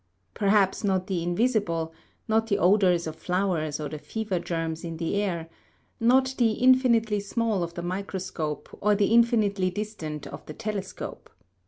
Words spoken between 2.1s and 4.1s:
not the odors of flowers or the